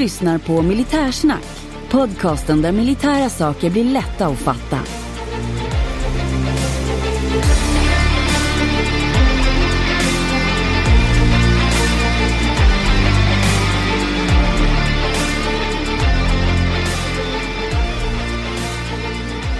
[0.00, 1.44] Lyssnar på Militärsnack,
[1.90, 4.78] podcasten där militära saker blir lätta att fatta.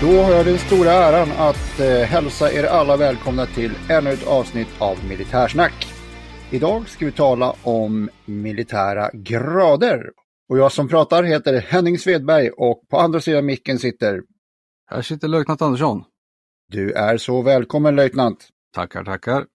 [0.00, 4.26] Då har jag den stora äran att eh, hälsa er alla välkomna till ännu ett
[4.26, 5.86] avsnitt av Militärsnack.
[6.50, 10.10] Idag ska vi tala om militära grader.
[10.50, 14.22] Och jag som pratar heter Henning Svedberg och på andra sidan micken sitter...
[14.86, 16.04] Här sitter löjtnant Andersson.
[16.68, 18.48] Du är så välkommen löjtnant.
[18.74, 19.46] Tackar, tackar.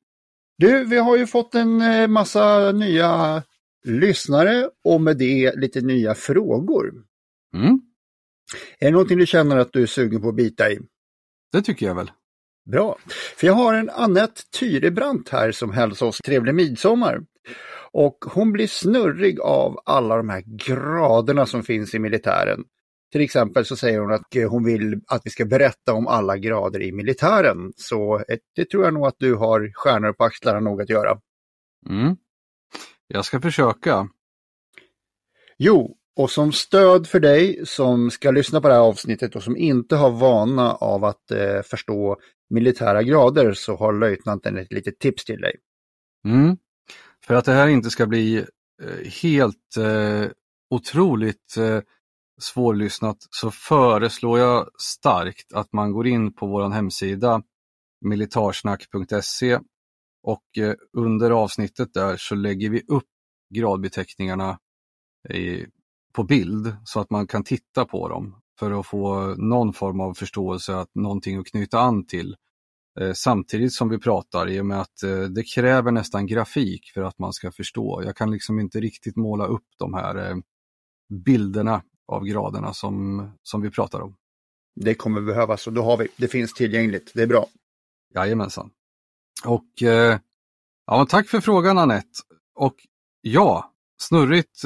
[0.58, 3.44] Du, vi har ju fått en eh, massa nya
[3.86, 6.94] lyssnare och med det lite nya frågor.
[7.56, 7.82] Mm,
[8.80, 10.80] Är det någonting du känner att du är sugen på att bita i?
[11.52, 12.12] det tycker jag väl.
[12.72, 12.98] Bra.
[13.38, 17.22] För jag har en Annette Tyrebrant här som hälsar oss trevlig midsommar.
[17.98, 22.64] Och hon blir snurrig av alla de här graderna som finns i militären.
[23.12, 26.82] Till exempel så säger hon att hon vill att vi ska berätta om alla grader
[26.82, 27.74] i militären.
[27.76, 31.20] Så eh, det tror jag nog att du har stjärnor på axlarna nog att göra.
[31.90, 32.18] Mm.
[33.08, 34.10] Jag ska försöka.
[35.58, 39.58] Jo, och som stöd för dig som ska lyssna på det här avsnittet och som
[39.58, 42.18] inte har vana av att eh, förstå
[42.50, 45.56] militära grader så har löjtnanten ett litet tips till dig.
[46.26, 46.58] Mm.
[47.28, 48.38] För att det här inte ska bli
[48.84, 50.32] eh, helt eh,
[50.70, 51.80] otroligt eh,
[52.42, 57.42] svårlyssnat så föreslår jag starkt att man går in på vår hemsida
[58.02, 59.60] militarsnack.se
[60.24, 63.08] och eh, under avsnittet där så lägger vi upp
[63.56, 64.60] gradbeteckningarna
[65.30, 65.66] i,
[66.14, 70.14] på bild så att man kan titta på dem för att få någon form av
[70.14, 72.36] förståelse, att någonting att knyta an till.
[73.00, 77.02] Eh, samtidigt som vi pratar i och med att eh, det kräver nästan grafik för
[77.02, 78.04] att man ska förstå.
[78.06, 80.36] Jag kan liksom inte riktigt måla upp de här eh,
[81.26, 84.16] bilderna av graderna som, som vi pratar om.
[84.76, 87.48] Det kommer behövas och då har vi, det finns tillgängligt, det är bra.
[88.16, 88.72] Jajamensan.
[89.46, 89.70] Och
[90.86, 92.20] ja, tack för frågan Anette.
[92.56, 92.76] Och
[93.22, 94.62] ja, snurrigt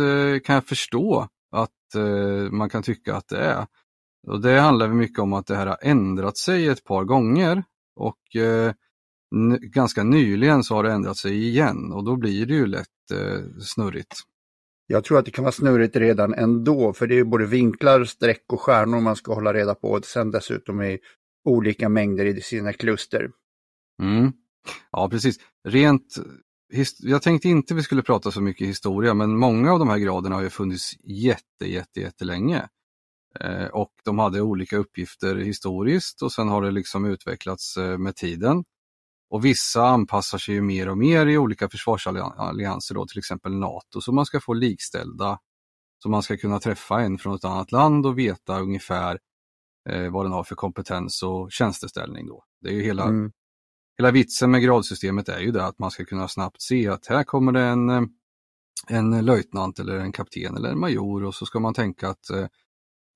[0.45, 2.03] kan jag förstå att
[2.51, 3.67] man kan tycka att det är.
[4.27, 7.63] Och det handlar mycket om att det här har ändrat sig ett par gånger
[7.99, 8.73] och eh,
[9.61, 13.41] ganska nyligen så har det ändrat sig igen och då blir det ju lätt eh,
[13.61, 14.13] snurrigt.
[14.87, 18.43] Jag tror att det kan vara snurrigt redan ändå, för det är både vinklar, streck
[18.53, 19.87] och stjärnor man ska hålla reda på.
[19.87, 20.99] Och sen dessutom i
[21.45, 23.29] olika mängder i sina kluster.
[24.01, 24.31] Mm.
[24.91, 25.37] Ja, precis.
[25.67, 26.15] Rent,
[26.99, 30.35] jag tänkte inte vi skulle prata så mycket historia, men många av de här graderna
[30.35, 32.67] har ju funnits jätte, jätte, jättelänge.
[33.39, 38.15] Eh, och de hade olika uppgifter historiskt och sen har det liksom utvecklats eh, med
[38.15, 38.63] tiden.
[39.29, 44.01] Och vissa anpassar sig ju mer och mer i olika försvarsallianser, då, till exempel NATO,
[44.01, 45.39] så man ska få likställda,
[46.03, 49.19] så man ska kunna träffa en från ett annat land och veta ungefär
[49.89, 52.27] eh, vad den har för kompetens och tjänsteställning.
[52.27, 52.43] Då.
[52.61, 53.31] Det är ju hela, Mm.
[53.97, 57.23] hela vitsen med gradsystemet är ju det att man ska kunna snabbt se att här
[57.23, 57.89] kommer det en,
[58.87, 62.45] en löjtnant eller en kapten eller en major och så ska man tänka att eh,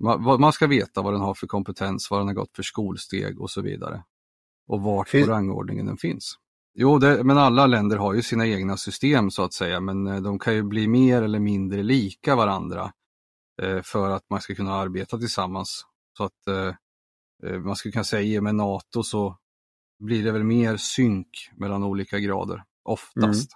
[0.03, 3.41] man, man ska veta vad den har för kompetens, vad den har gått för skolsteg
[3.41, 4.03] och så vidare.
[4.67, 6.37] Och vart på rangordningen den finns.
[6.75, 10.21] Jo, det, men alla länder har ju sina egna system så att säga, men eh,
[10.21, 12.93] de kan ju bli mer eller mindre lika varandra
[13.61, 15.85] eh, för att man ska kunna arbeta tillsammans.
[16.17, 16.75] Så att eh,
[17.43, 19.37] eh, man skulle kunna säga med NATO så
[19.99, 21.27] blir det väl mer synk
[21.57, 23.51] mellan olika grader, oftast.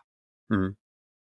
[0.53, 0.75] Mm.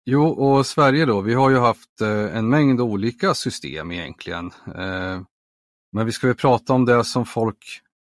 [0.06, 4.52] Jo, och Sverige då, vi har ju haft eh, en mängd olika system egentligen.
[4.68, 5.22] Eh,
[5.92, 7.58] men vi ska väl prata om det som folk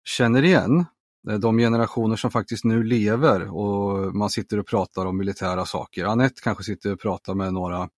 [0.06, 0.86] känner igen.
[1.30, 6.06] Eh, de generationer som faktiskt nu lever och man sitter och pratar om militära saker.
[6.06, 7.90] Anette kanske sitter och pratar med några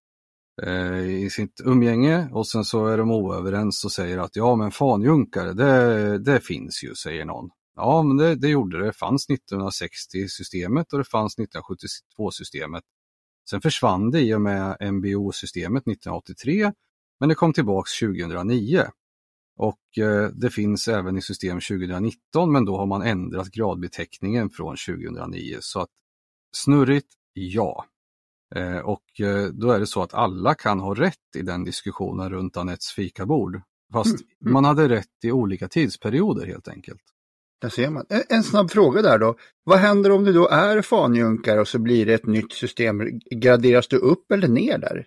[1.06, 5.52] i sitt umgänge och sen så är de oöverens och säger att ja men fanjunkare
[5.52, 7.50] det, det finns ju, säger någon.
[7.76, 12.82] Ja men det, det gjorde det, det fanns 1960-systemet och det fanns 1972-systemet.
[13.50, 16.72] Sen försvann det i och med MBO-systemet 1983
[17.20, 18.84] men det kom tillbaks 2009.
[19.56, 24.76] Och eh, det finns även i system 2019 men då har man ändrat gradbeteckningen från
[24.76, 25.56] 2009.
[25.60, 25.88] Så att
[26.56, 27.84] snurrigt, ja.
[28.54, 32.30] Eh, och eh, då är det så att alla kan ha rätt i den diskussionen
[32.30, 33.62] runt Anettes fikabord.
[33.92, 34.52] Fast mm, mm.
[34.52, 37.02] man hade rätt i olika tidsperioder helt enkelt.
[37.60, 38.04] Där ser man.
[38.28, 39.36] En, snabb fråga där då.
[39.64, 43.20] Vad händer om du då är fanjunkare och så blir det ett nytt system?
[43.30, 45.06] Graderas du upp eller ner där?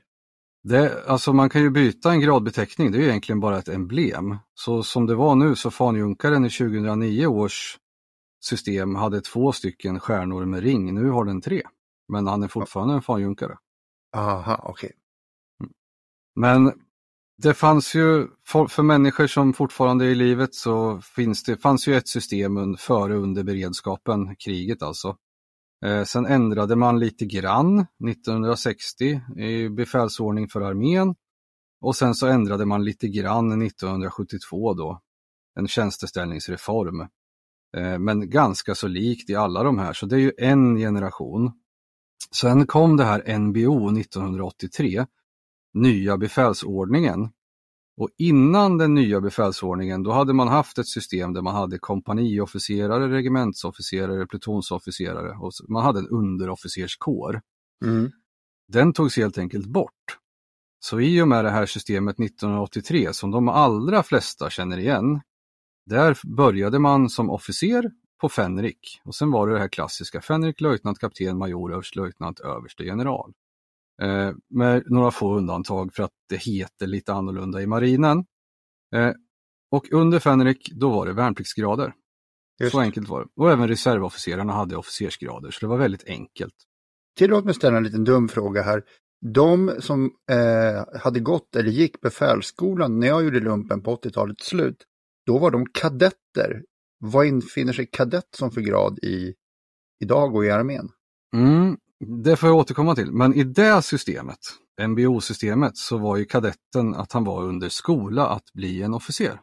[0.64, 4.38] Det, alltså man kan ju byta en gradbeteckning, det är egentligen bara ett emblem.
[4.54, 7.78] Så som det var nu så fanjunkaren i 2009 års
[8.44, 11.62] system hade två stycken stjärnor med ring, nu har den tre.
[12.08, 13.58] Men han är fortfarande en fanjunkare.
[14.16, 14.72] Aha, okej.
[14.72, 14.92] Okay.
[15.64, 15.74] Mm.
[16.36, 16.82] Men
[17.42, 21.88] det fanns ju, för, för, människor som fortfarande är i livet så finns det, fanns
[21.88, 25.18] ju ett system före och under beredskapen, kriget alltså.
[25.86, 31.16] Eh, sen ändrade man lite grann 1960 i befälsordning för armén
[31.82, 35.02] och sen så ändrade man lite grann 1972 då,
[35.60, 37.02] en tjänsteställningsreform.
[37.78, 41.52] Eh, men ganska så likt i alla de här, så det är ju en generation.
[42.36, 45.06] Sen kom det här NBO 1983,
[45.74, 47.30] nya befälsordningen.
[47.98, 53.08] Och innan den nya befälsordningen då hade man haft ett system där man hade kompaniofficerare,
[53.08, 57.42] regementsofficerare, plutonsofficerare och man hade en underofficerskår.
[57.86, 58.12] Mm.
[58.68, 60.18] Den togs helt enkelt bort.
[60.80, 65.22] Så i och med det här systemet 1983 som de allra flesta känner igen,
[65.86, 67.92] där började man som officer
[68.22, 72.84] på Fenrik och sen var det det här klassiska Fenrik, löjtnant, kapten, major, överstelöjtnant, överste
[72.84, 73.34] general.
[74.02, 78.26] Eh, med några få undantag för att det heter lite annorlunda i marinen.
[78.96, 79.12] Eh,
[79.72, 81.94] och under Fenrik, då var det värnpliktsgrader.
[82.60, 82.72] Just.
[82.72, 83.28] Så enkelt var det.
[83.36, 86.54] Och även reservofficerarna hade officersgrader, så det var väldigt enkelt.
[87.18, 88.84] Tillåt mig ställa en liten dum fråga här.
[89.34, 94.84] De som eh, hade gått eller gick befälsskolan när jag gjorde lumpen på 80-talets slut,
[95.26, 96.64] då var de kadetter.
[97.00, 99.34] Vad infinner sig kadett som för grad i
[100.04, 100.90] idag och i armén?
[101.36, 104.40] Mm, det får jag återkomma till, men i det systemet,
[104.88, 109.42] MBO-systemet, så var ju kadetten att han var under skola att bli en officer.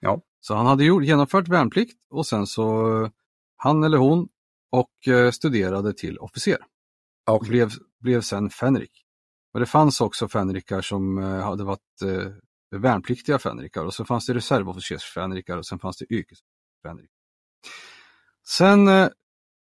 [0.00, 0.22] Ja.
[0.40, 3.10] Så han hade genomfört värnplikt och sen så
[3.56, 4.28] han eller hon
[4.72, 6.58] och eh, studerade till officer.
[7.30, 7.36] Okay.
[7.36, 9.04] Och blev, blev sen fänrik.
[9.54, 12.32] Och det fanns också fänrikar som eh, hade varit eh,
[12.80, 17.18] värnpliktiga fänrikar och så fanns det reservofficersfänrikar och sen fanns det yrkesfänrikar.
[18.48, 19.08] Sen eh,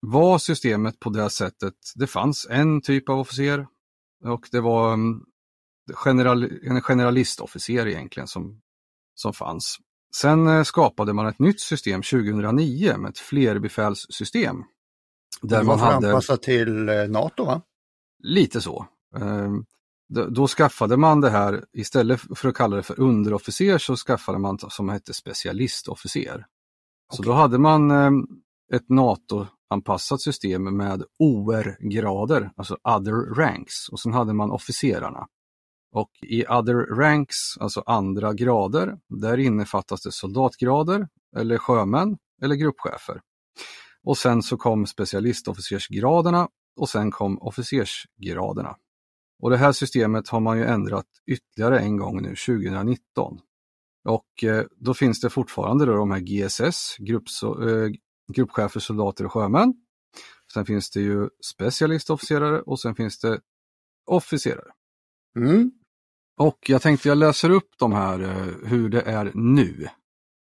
[0.01, 3.67] var systemet på det sättet, det fanns en typ av officer
[4.25, 5.23] och det var mm,
[6.05, 8.61] general, en generalistofficer egentligen som,
[9.15, 9.77] som fanns.
[10.15, 14.63] Sen eh, skapade man ett nytt system 2009 med ett flerbefälssystem.
[15.41, 17.61] Där det var man hade anpassat till eh, NATO va?
[18.23, 18.85] Lite så.
[19.15, 19.65] Ehm,
[20.29, 24.59] då skaffade man det här, istället för att kalla det för underofficer så skaffade man
[24.59, 26.45] som hette specialistofficer.
[27.13, 28.27] Så då hade man ehm,
[28.73, 28.89] ett
[29.69, 35.27] anpassat system med OR-grader, alltså other ranks, och sen hade man officerarna.
[35.91, 41.07] Och i other ranks, alltså andra grader, där innefattas det soldatgrader
[41.37, 43.21] eller sjömän eller gruppchefer.
[44.03, 48.75] Och sen så kom specialistofficersgraderna och sen kom officersgraderna.
[49.41, 53.39] Och det här systemet har man ju ändrat ytterligare en gång nu 2019.
[54.07, 57.89] Och eh, då finns det fortfarande då de här GSS, grupps, eh,
[58.33, 59.73] gruppchefer, soldater och sjömän.
[60.53, 63.39] Sen finns det ju specialistofficerare och sen finns det
[64.05, 64.71] officerare.
[65.35, 65.71] Mm.
[66.37, 69.87] Och jag tänkte jag läser upp de här eh, hur det är nu.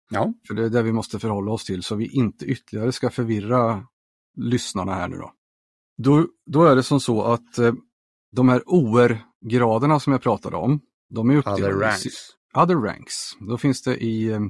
[0.10, 0.34] Ja.
[0.48, 3.88] För det är det vi måste förhålla oss till så vi inte ytterligare ska förvirra
[4.38, 5.34] lyssnarna här nu då.
[5.98, 7.74] Då, då är det som så att eh,
[8.32, 12.06] de här OR-graderna som jag pratade om, de är uppdelade other ranks.
[12.54, 13.36] Other ranks.
[13.40, 14.42] Då finns det i, eh,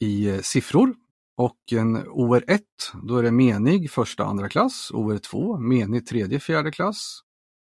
[0.00, 0.94] i siffror
[1.36, 2.60] och en OR1,
[3.02, 7.20] då är det menig första andra klass, OR2 menig tredje fjärde klass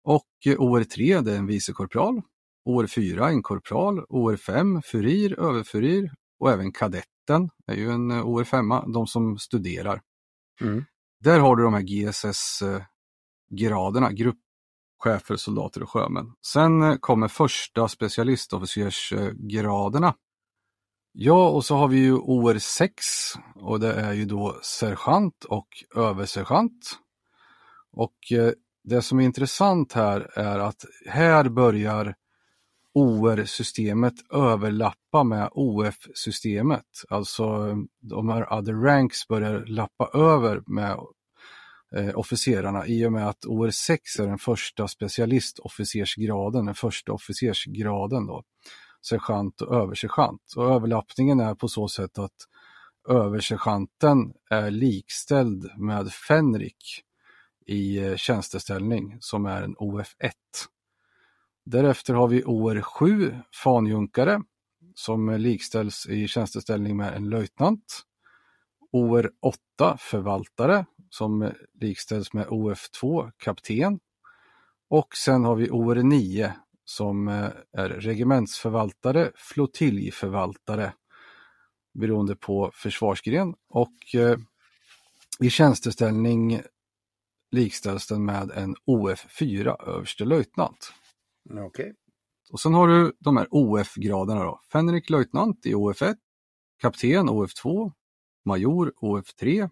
[0.03, 2.21] och OR3 det är en vicekorpral,
[2.69, 9.37] OR4 en korpral, OR5 furir, överfurir och även kadetten är ju en OR5, de som
[9.37, 10.01] studerar.
[10.61, 10.85] Mm.
[11.19, 16.33] Där har du de här GSS-graderna, gruppchefer, soldater och sjömän.
[16.45, 20.15] Sen kommer första specialistofficersgraderna
[21.11, 22.89] Ja, och så har vi ju OR6
[23.55, 26.99] och det är ju då sergeant och översergeant.
[27.91, 28.51] Och eh,
[28.83, 32.15] det som är intressant här är att här börjar
[32.93, 36.85] OR-systemet överlappa med OF-systemet.
[37.09, 40.97] Alltså de här other ranks börjar lappa över med
[41.95, 48.43] eh, officerarna i och med att OR6 är den första specialistofficersgraden, den första officersgraden då.
[49.01, 50.53] Sergeant och översergeant.
[50.55, 52.47] Och överlappningen är på så sätt att
[53.09, 57.03] översergeanten är likställd med fänrik
[57.65, 60.31] i eh, tjänsteställning som är en OF1.
[61.65, 64.41] Därefter har vi OR7, fanjunkare,
[64.95, 68.01] som likställs i tjänsteställning med en löjtnant.
[68.93, 73.99] OR8, förvaltare, som likställs med OF2, kapten.
[74.89, 76.51] Och sen har vi OR9
[76.89, 80.93] som eh, är regementsförvaltare, flottiljförvaltare
[81.93, 84.37] beroende på försvarsgren och eh,
[85.39, 86.61] i tjänsteställning
[87.51, 90.93] likställs den med en OF4, överstelöjtnant.
[91.49, 91.65] Okej.
[91.65, 91.93] Okay.
[92.51, 94.61] Och sen har du de här OF-graderna då.
[94.71, 96.15] Fänrik löjtnant i OF1,
[96.81, 97.91] kapten OF2,
[98.45, 99.69] major OF3.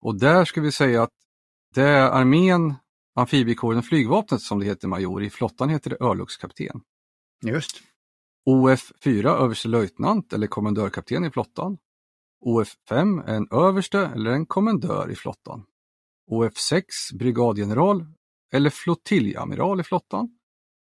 [0.00, 1.14] Och där ska vi säga att
[1.74, 2.74] det är armén,
[3.16, 5.22] amfibiekåren, flygvapnet som det heter major.
[5.22, 6.80] I flottan heter det örlogskapten.
[7.42, 7.82] Just.
[8.50, 11.78] OF4 överstelöjtnant eller kommendörkapten i flottan.
[12.46, 15.64] OF5 är en överste eller en kommendör i flottan.
[16.30, 16.82] OF6
[17.18, 18.06] brigadgeneral
[18.52, 20.38] eller flottiljamiral i flottan.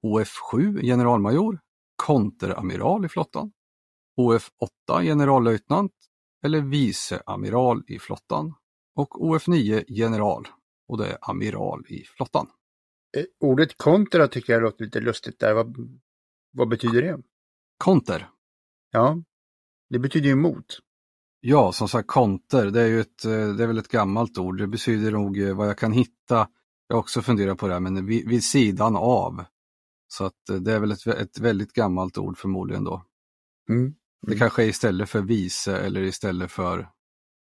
[0.03, 1.59] OF7 generalmajor,
[1.95, 3.51] konteramiral i flottan.
[4.21, 5.91] OF8 generallöjtnant
[6.45, 8.53] eller viceamiral i flottan.
[8.95, 10.47] Och OF9 general
[10.93, 12.47] och det är amiral i flottan.
[13.17, 15.53] Eh, ordet kontra tycker jag låter lite lustigt där.
[15.53, 15.99] Vad,
[16.51, 17.21] vad betyder det?
[17.77, 18.29] Konter.
[18.91, 19.23] Ja,
[19.89, 20.79] det betyder ju mot.
[21.39, 24.57] Ja, som sagt konter, det är ju ett, eh, det är väl ett gammalt ord.
[24.57, 26.47] Det betyder nog eh, vad jag kan hitta.
[26.87, 29.45] Jag har också funderat på det här, men vid, vid sidan av.
[30.07, 33.03] Så att det är väl ett, ett väldigt gammalt ord förmodligen då.
[33.69, 33.81] Mm.
[33.81, 33.95] Mm.
[34.21, 36.89] Det kanske är istället för vice eller istället för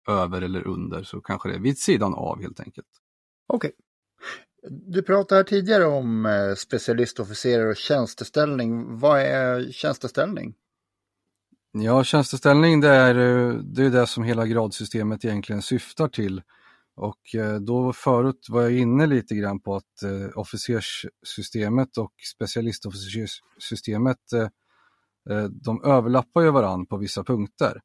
[0.07, 2.87] över eller under så kanske det är vid sidan av helt enkelt.
[3.47, 3.67] Okej.
[3.67, 3.71] Okay.
[4.69, 6.27] Du pratade tidigare om
[6.57, 8.99] specialistofficerare och tjänsteställning.
[8.99, 10.55] Vad är tjänsteställning?
[11.71, 13.13] Ja, tjänsteställning det är,
[13.63, 16.41] det är det som hela gradsystemet egentligen syftar till.
[16.95, 24.33] Och eh, då förut var jag inne lite grann på att eh, officerssystemet och specialistofficerssystemet
[24.33, 24.49] eh,
[25.37, 27.81] eh, de överlappar ju varandra på vissa punkter.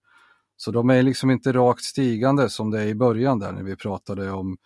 [0.57, 3.77] Så de är liksom inte rakt stigande som det är i början där när vi
[3.77, 4.57] pratade om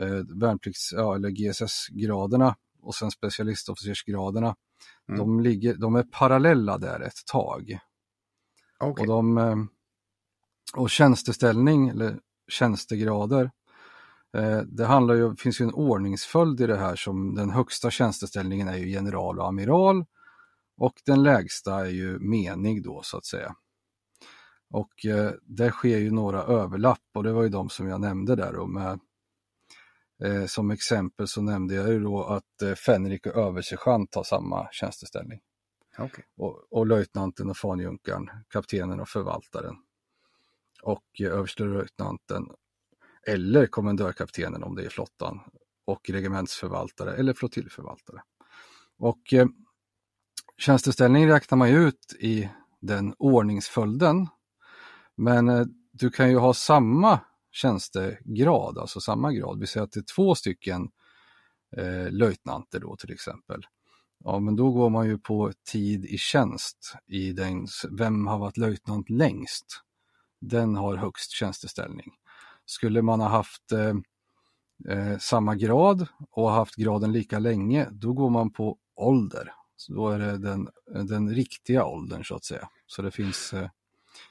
[0.00, 4.56] eh, värnplikts ja, eller GSS-graderna och sen specialistofficersgraderna.
[5.08, 5.18] Mm.
[5.18, 7.78] De, ligger, de är parallella där ett tag.
[8.80, 9.02] Okay.
[9.02, 9.56] Och, de, eh,
[10.74, 13.50] och tjänsteställning eller tjänstegrader,
[14.36, 18.68] eh, det handlar ju, finns ju en ordningsföljd i det här som den högsta tjänsteställningen
[18.68, 20.04] är ju general och amiral
[20.76, 23.54] och den lägsta är ju menig då så att säga.
[24.70, 28.36] Och eh, där sker ju några överlapp och det var ju de som jag nämnde
[28.36, 29.00] där då med
[30.24, 34.68] eh, som exempel så nämnde jag ju då att eh, Fenrik och översergeant har samma
[34.72, 35.40] tjänsteställning.
[35.98, 36.24] Okay.
[36.36, 39.76] Och, och löjtnanten och fanjunkaren, kaptenen och förvaltaren.
[40.82, 42.46] Och eh, överstelöjtnanten
[43.26, 45.40] eller kommendörkaptenen om det är flottan
[45.84, 48.22] och regementsförvaltare eller flottiljförvaltare.
[48.98, 49.46] Och eh,
[50.58, 52.48] tjänsteställning räknar man ju ut i
[52.80, 54.28] den ordningsföljden.
[55.16, 57.20] Men eh, du kan ju ha samma
[57.56, 60.88] tjänstegrad, alltså samma grad, vi säger att det är två stycken
[61.76, 63.66] eh, löjtnanter då till exempel.
[64.24, 68.56] Ja, men då går man ju på tid i tjänst i den, vem har varit
[68.56, 69.82] löjtnant längst?
[70.40, 72.12] Den har högst tjänsteställning.
[72.64, 73.94] Skulle man ha haft eh,
[74.94, 79.52] eh, samma grad och haft graden lika länge, då går man på ålder.
[79.76, 80.68] Så då är det den,
[81.08, 82.68] den riktiga åldern så att säga.
[82.86, 83.70] Så det finns, eh,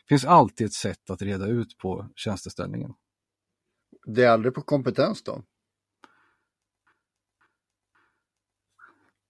[0.10, 2.94] finns alltid ett sätt att reda ut på tjänsteställningen.
[4.05, 5.41] Det är aldrig på kompetens då?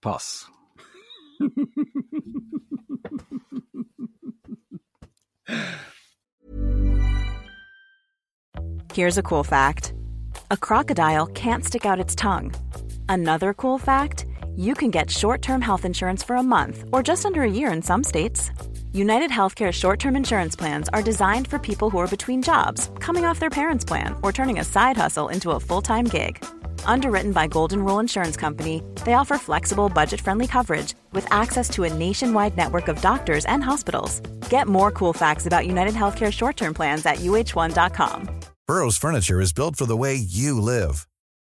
[0.00, 0.46] Pass.
[8.94, 9.92] Here's a cool fact
[10.50, 12.52] a crocodile can't stick out its tongue.
[13.08, 17.24] Another cool fact you can get short term health insurance for a month or just
[17.26, 18.50] under a year in some states.
[18.96, 23.26] United Healthcare short term insurance plans are designed for people who are between jobs, coming
[23.26, 26.42] off their parents' plan, or turning a side hustle into a full time gig.
[26.86, 31.84] Underwritten by Golden Rule Insurance Company, they offer flexible, budget friendly coverage with access to
[31.84, 34.20] a nationwide network of doctors and hospitals.
[34.48, 38.30] Get more cool facts about United Healthcare short term plans at uh1.com.
[38.66, 41.06] Burrow's Furniture is built for the way you live.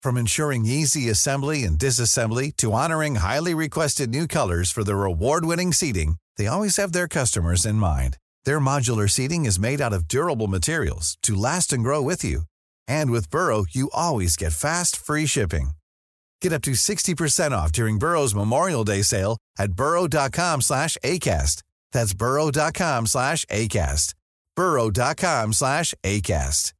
[0.02, 5.74] From ensuring easy assembly and disassembly to honoring highly requested new colors for their award-winning
[5.74, 8.16] seating, they always have their customers in mind.
[8.44, 12.42] Their modular seating is made out of durable materials to last and grow with you.
[12.88, 15.70] And with Burrow, you always get fast, free shipping.
[16.40, 21.62] Get up to 60% off during Burrow's Memorial Day sale at burrow.com slash ACAST.
[21.92, 24.14] That's burrow.com slash ACAST.
[24.56, 26.72] burrow.com slash ACAST.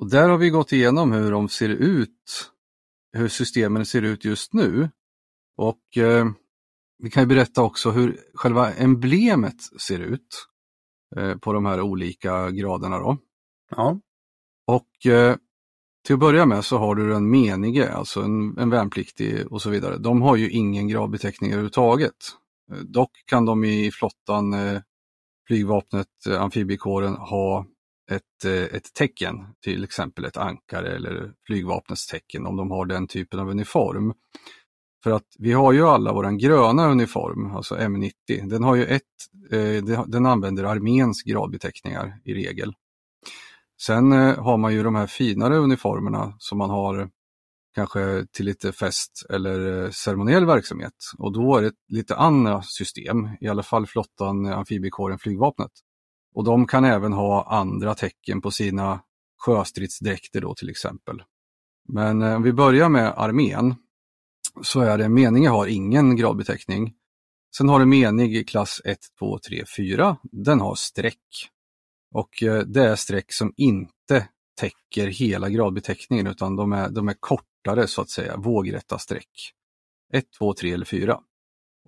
[0.00, 2.50] Och där har vi gått igenom hur de ser ut,
[3.12, 4.90] hur systemen ser ut just nu.
[5.60, 6.26] Och eh,
[6.98, 10.46] vi kan ju berätta också hur själva emblemet ser ut
[11.16, 12.98] eh, på de här olika graderna.
[12.98, 13.18] Då.
[13.70, 14.00] Ja.
[14.66, 15.36] Och eh,
[16.06, 19.70] till att börja med så har du den menige, alltså en, en värnpliktig och så
[19.70, 19.98] vidare.
[19.98, 22.16] De har ju ingen gradbeteckning överhuvudtaget.
[22.72, 24.80] Eh, dock kan de i flottan, eh,
[25.46, 27.66] flygvapnet, eh, amfibiekåren ha
[28.10, 33.40] ett, ett tecken, till exempel ett ankare eller flygvapnets tecken om de har den typen
[33.40, 34.14] av uniform.
[35.02, 39.02] För att vi har ju alla våran gröna uniform, alltså M90, den har ju ett,
[39.50, 42.74] eh, den använder arméns gradbeteckningar i regel.
[43.80, 47.10] Sen eh, har man ju de här finare uniformerna som man har
[47.74, 53.28] kanske till lite fest eller eh, ceremoniell verksamhet och då är det lite andra system,
[53.40, 55.70] i alla fall flottan, eh, amfibiekåren, flygvapnet.
[56.34, 59.00] Och de kan även ha andra tecken på sina
[59.38, 61.22] sjöstridsdräkter då till exempel.
[61.88, 63.74] Men eh, om vi börjar med armén
[64.62, 66.94] så är det mening har ingen gradbeteckning.
[67.56, 70.16] Sen har du mening i klass 1, 2, 3, 4.
[70.22, 71.50] Den har streck.
[72.14, 74.28] Och eh, det är streck som inte
[74.60, 79.52] täcker hela gradbeteckningen utan de är, de är kortare så att säga, vågrätta streck.
[80.12, 81.20] 1, 2, 3 eller 4.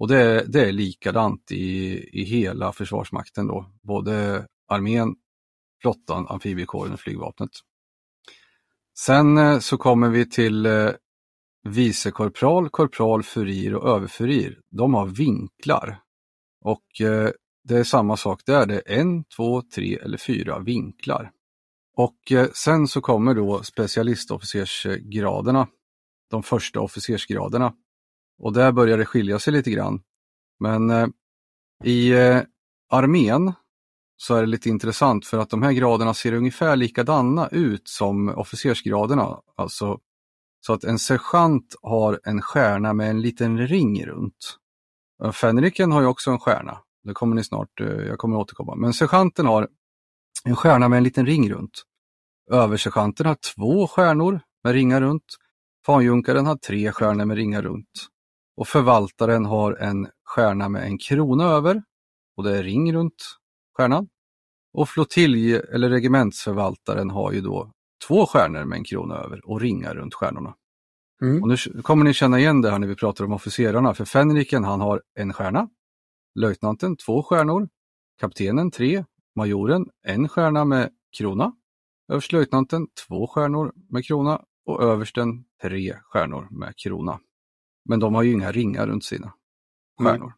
[0.01, 5.15] Och det är, det är likadant i, i hela Försvarsmakten då, både armén,
[5.83, 7.51] flottan, amfibiekåren och flygvapnet.
[8.99, 10.91] Sen eh, så kommer vi till eh,
[11.63, 14.61] vicekorpral, korpral, furir och överfurir.
[14.71, 16.01] De har vinklar.
[16.65, 17.31] Och eh,
[17.65, 21.31] det är samma sak där, det är en, två, tre eller fyra vinklar.
[21.97, 25.69] Och eh, sen så kommer då specialistofficersgraderna,
[26.31, 27.75] de första officersgraderna.
[28.39, 30.03] Och där börjar det skilja sig lite grann.
[30.61, 31.07] Men eh,
[31.85, 32.41] i eh,
[32.91, 33.53] armén
[34.17, 38.29] så är det lite intressant för att de här graderna ser ungefär likadana ut som
[38.29, 39.41] officersgraderna.
[39.57, 40.01] Alltså
[40.67, 44.59] så att en sergeant har en stjärna med en liten ring runt.
[45.25, 46.79] Eh, Fänriken har ju också en stjärna.
[47.05, 48.75] Det kommer ni snart, eh, jag kommer återkomma.
[48.75, 49.69] Men sergeanten har
[50.45, 51.83] en stjärna med en liten ring runt.
[52.51, 55.25] Översergeanten har två stjärnor med ringar runt.
[55.87, 58.09] Fanjunkaren har tre stjärnor med ringar runt.
[58.57, 61.83] Och förvaltaren har en stjärna med en krona över
[62.37, 63.39] och det är ring runt
[63.77, 64.09] stjärnan.
[64.73, 67.73] Och flottilj eller regementsförvaltaren har ju då
[68.07, 70.55] två stjärnor med en krona över och ringar runt stjärnorna.
[71.23, 71.43] Mm.
[71.43, 74.65] Och nu kommer ni känna igen det här när vi pratar om officerarna, för Fenriken
[74.65, 75.69] han har en stjärna,
[76.35, 77.69] löjtnanten två stjärnor,
[78.21, 79.05] kaptenen tre,
[79.37, 81.53] majoren en stjärna med krona,
[82.13, 87.21] överstlöjtnanten två stjärnor med krona och översten tre stjärnor med krona.
[87.89, 89.33] Men de har ju inga ringar runt sina
[89.99, 90.27] stjärnor.
[90.27, 90.37] Mm.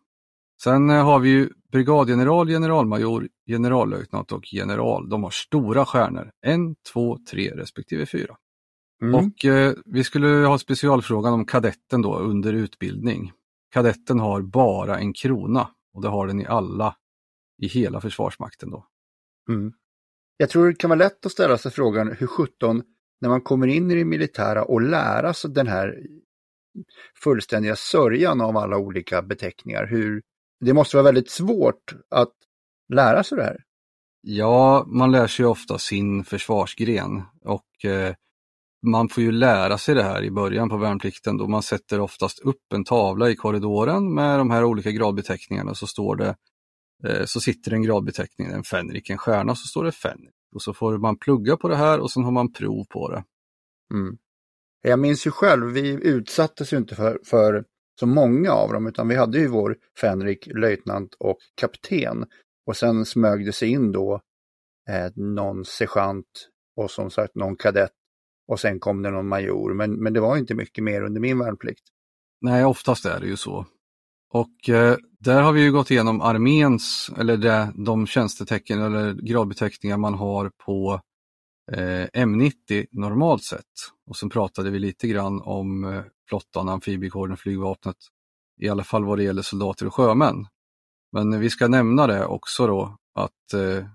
[0.62, 5.08] Sen eh, har vi ju brigadgeneral, generalmajor, generallöjtnant och general.
[5.08, 6.30] De har stora stjärnor.
[6.46, 8.36] En, två, tre respektive fyra.
[9.02, 9.14] Mm.
[9.14, 13.32] Och eh, vi skulle ha specialfrågan om kadetten då under utbildning.
[13.72, 16.96] Kadetten har bara en krona och det har den i alla,
[17.62, 18.86] i hela Försvarsmakten då.
[19.48, 19.72] Mm.
[20.36, 22.82] Jag tror det kan vara lätt att ställa sig frågan hur 17
[23.20, 26.06] när man kommer in i det militära och lära sig den här
[27.14, 30.22] fullständiga sörjan av alla olika beteckningar, hur,
[30.60, 32.32] det måste vara väldigt svårt att
[32.88, 33.56] lära sig det här.
[34.20, 38.14] Ja, man lär sig ofta sin försvarsgren och eh,
[38.86, 42.38] man får ju lära sig det här i början på värnplikten då man sätter oftast
[42.38, 46.36] upp en tavla i korridoren med de här olika gradbeteckningarna så står det
[47.06, 50.34] eh, så sitter en gradbeteckning, en fänrik, en stjärna, så står det fänrik.
[50.54, 53.24] Och så får man plugga på det här och sen har man prov på det.
[53.94, 54.16] Mm.
[54.82, 57.64] Jag minns ju själv, vi utsattes ju inte för, för
[58.00, 62.26] så många av dem, utan vi hade ju vår Fänrik, löjtnant och kapten.
[62.66, 64.20] Och sen smög det sig in då
[64.90, 67.92] eh, någon sergeant och som sagt någon kadett
[68.48, 69.74] och sen kom det någon major.
[69.74, 71.82] Men, men det var inte mycket mer under min värnplikt.
[72.40, 73.66] Nej, oftast är det ju så.
[74.30, 79.96] Och eh, där har vi ju gått igenom arméns, eller det, de tjänstetecken eller gradbeteckningar
[79.96, 81.00] man har på
[81.72, 83.62] eh, M90 normalt sett.
[84.06, 87.96] Och sen pratade vi lite grann om eh, flottan, amfibiekåren, flygvapnet,
[88.60, 90.46] i alla fall vad det gäller soldater och sjömän.
[91.14, 93.86] Men vi ska nämna det också då att eh,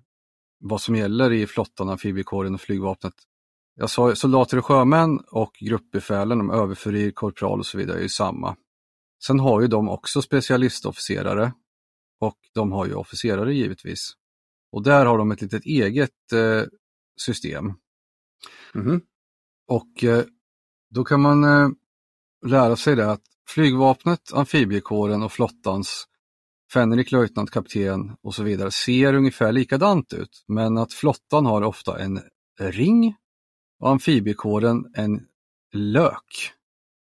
[0.59, 3.13] vad som gäller i flottan, amfibiekåren och flygvapnet
[3.79, 8.09] jag sa soldater och sjömän och gruppbefälen, de överfurir, korpral och så vidare är ju
[8.09, 8.55] samma.
[9.25, 11.53] Sen har ju de också specialistofficerare
[12.19, 14.11] och de har ju officerare givetvis.
[14.71, 16.63] Och där har de ett litet eget eh,
[17.21, 17.73] system.
[18.73, 19.01] Mhm.
[19.67, 20.23] Och eh,
[20.89, 21.69] då kan man eh,
[22.45, 26.07] lära sig det att flygvapnet, amfibiekåren och flottans
[26.73, 30.43] fänrik, löjtnant, kapten och så vidare ser ungefär likadant ut.
[30.47, 32.21] Men att flottan har ofta en
[32.59, 33.15] ring
[33.79, 35.25] och amfibiekåren en
[35.73, 36.53] lök.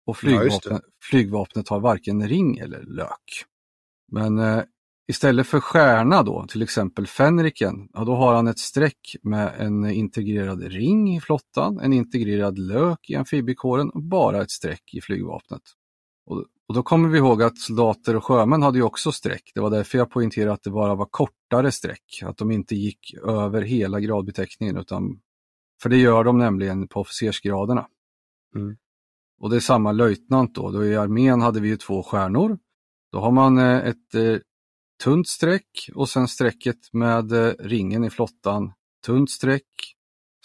[0.06, 3.46] Och Ja, flygvapnet, flygvapnet har varken ring eller lök.
[4.12, 4.64] Men eh,
[5.08, 9.86] istället för stjärna då, till exempel fänriken, ja, då har han ett streck med en
[9.86, 15.62] integrerad ring i flottan, en integrerad lök i amfibiekåren och bara ett streck i flygvapnet.
[16.26, 19.52] Och, och då kommer vi ihåg att soldater och sjömän hade ju också streck.
[19.54, 23.14] Det var därför jag poängterade att det bara var kortare streck, att de inte gick
[23.24, 25.20] över hela gradbeteckningen utan
[25.82, 27.88] för det gör de nämligen på officersgraderna.
[28.56, 28.78] Mm.
[29.42, 30.72] Och det är samma löjtnant då.
[30.72, 30.86] då.
[30.86, 32.60] I armén hade vi ju två stjärnor.
[33.12, 34.38] Då har man eh, ett eh,
[35.04, 38.74] tunt streck och sen strecket med eh, ringen i flottan.
[39.06, 39.96] Tunt streck,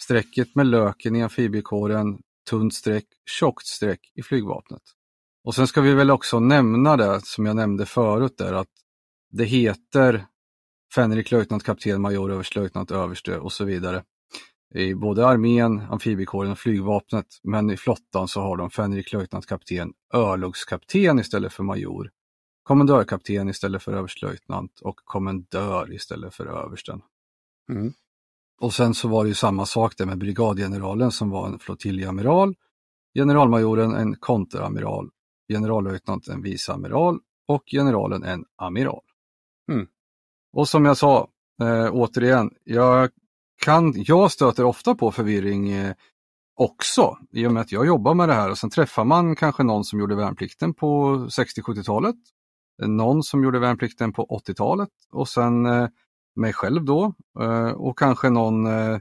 [0.01, 3.05] strecket med löken i amfibiekåren, tunt streck,
[3.39, 4.94] tjockt streck i flygvapnet.
[5.45, 8.67] Och sen ska vi väl också nämna det som jag nämnde förut där att
[9.31, 10.25] det heter
[10.95, 14.03] fänrik, löjtnant, kapten, major, överstelöjtnant, överste och så vidare
[14.75, 17.25] i både armén, amfibiekåren och flygvapnet.
[17.43, 22.11] Men i flottan så har de fänrik, löjtnant, kapten, örlogskapten istället för major,
[22.63, 27.01] kommendörkapten istället för överstelöjtnant och kommendör istället för översten.
[27.69, 27.93] Mm.
[28.61, 32.55] Och sen så var det ju samma sak där med brigadgeneralen som var en flottiljamiral,
[33.15, 35.09] generalmajoren en konteramiral,
[35.47, 39.01] generallöjtnant en viceamiral och generalen en amiral.
[39.71, 39.87] Mm.
[40.53, 41.27] Och som jag sa,
[41.61, 43.09] eh, återigen, jag
[43.65, 45.95] kan, jag stöter ofta på förvirring eh,
[46.55, 49.63] också i och med att jag jobbar med det här och sen träffar man kanske
[49.63, 52.15] någon som gjorde värnplikten på 60-70-talet,
[52.85, 55.87] någon som gjorde värnplikten på 80-talet och sen eh,
[56.35, 58.99] mig själv då eh, och kanske någon, eh,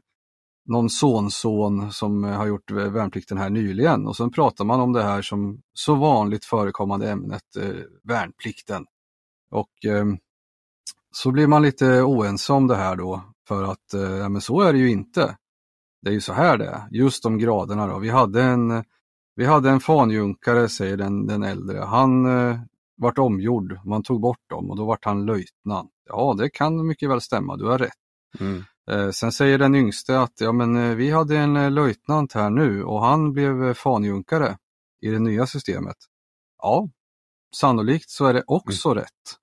[0.67, 5.23] någon sonson som har gjort värnplikten här nyligen och sen pratar man om det här
[5.23, 8.87] som så vanligt förekommande ämnet eh, värnplikten.
[9.51, 10.05] Och eh,
[11.11, 14.73] så blir man lite oense om det här då för att eh, men så är
[14.73, 15.37] det ju inte.
[16.03, 17.99] Det är ju så här det är, just de graderna då.
[17.99, 18.85] Vi hade en,
[19.37, 21.79] vi hade en fanjunkare, säger den, den äldre.
[21.79, 22.59] Han eh,
[22.97, 25.91] vart omgjord, man tog bort dem och då vart han löjtnant.
[26.05, 27.93] Ja, det kan mycket väl stämma, du har rätt.
[28.41, 28.65] Mm.
[28.91, 32.51] Eh, sen säger den yngste att ja, men, eh, vi hade en eh, löjtnant här
[32.51, 34.59] nu och han blev fanjunkare
[35.01, 35.97] i det nya systemet.
[36.63, 36.89] Ja,
[37.57, 39.39] sannolikt så är det också rätt.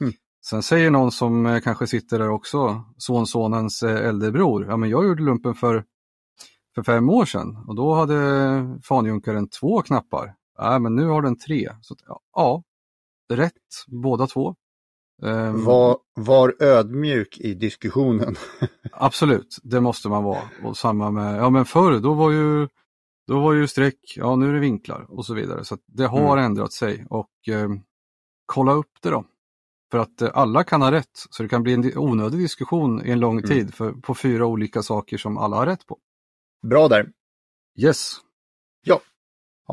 [0.00, 0.12] Mm.
[0.44, 5.22] Sen säger någon som kanske sitter där också, sonsonens äldre bror, ja men jag gjorde
[5.22, 5.84] lumpen för,
[6.74, 10.34] för fem år sedan och då hade fanjunkaren två knappar.
[10.58, 11.70] Ja, men nu har den tre.
[11.80, 11.96] Så,
[12.34, 12.62] ja,
[13.32, 13.52] rätt
[13.86, 14.54] båda två.
[15.22, 18.36] Ehm, Var, var ödmjuk i diskussionen.
[18.92, 20.42] Absolut, det måste man vara.
[20.64, 22.68] Och samma med, ja men förr då var ju
[23.26, 25.64] då var ju streck, ja nu är det vinklar och så vidare.
[25.64, 26.44] Så det har Mm.
[26.44, 27.68] ändrat sig och eh,
[28.46, 29.24] kolla upp det då.
[29.90, 33.06] För att eh, alla kan ha rätt, så det kan bli en di- onödig diskussion
[33.06, 33.48] i en lång Mm.
[33.48, 35.98] tid för, på fyra olika saker som alla har rätt på.
[36.66, 37.08] Bra där.
[37.78, 38.16] Yes,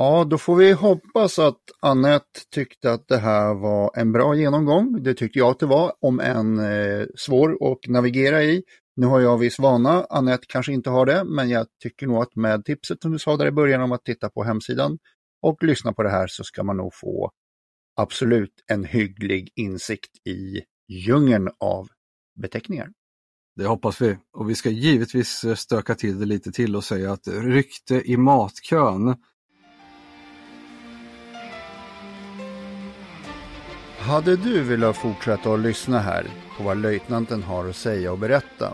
[0.02, 5.04] Ja, då får vi hoppas att Annette tyckte att det här var en bra genomgång.
[5.04, 8.64] Det tyckte jag att det var, om en eh, svår att navigera i.
[8.96, 12.36] Nu har jag viss vana, Annette kanske inte har det, men jag tycker nog att
[12.36, 14.98] med tipset som du sa där i början om att titta på hemsidan
[15.42, 17.32] och lyssna på det här så ska man nog få
[17.96, 21.88] absolut en hygglig insikt i djungeln av
[22.42, 22.90] beteckningar.
[23.56, 24.18] det hoppas vi.
[24.38, 29.16] Och vi ska givetvis stöka till det lite till och säga att rykte i matkön
[34.10, 38.74] Hade du velat fortsätta att lyssna här på vad löjtnanten har att säga och berätta?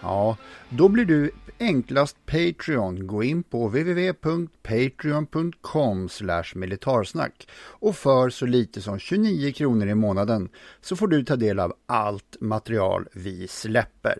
[0.00, 0.36] Ja,
[0.68, 3.06] då blir du enklast Patreon.
[3.06, 6.08] Gå in på www.patreon.com
[6.54, 10.48] militarsnack och för så lite som 29 kronor i månaden
[10.80, 14.18] så får du ta del av allt material vi släpper.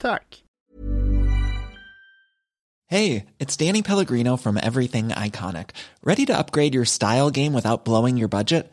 [0.00, 0.44] Tack!
[2.90, 5.66] Hej, det är Danny Pellegrino from Everything Iconic.
[6.02, 8.72] Ready to upgrade your style game without blowing your budget?